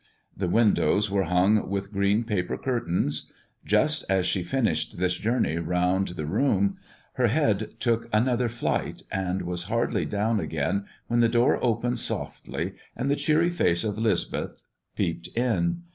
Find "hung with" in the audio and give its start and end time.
1.25-1.91